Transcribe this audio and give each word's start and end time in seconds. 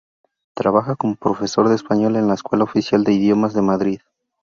Trabaja 0.55 0.95
como 0.95 1.13
profesor 1.13 1.69
de 1.69 1.75
español 1.75 2.15
en 2.15 2.27
la 2.27 2.33
Escuela 2.33 2.63
Oficial 2.63 3.03
de 3.03 3.13
Idiomas 3.13 3.53
de 3.53 3.61
Madrid. 3.61 4.01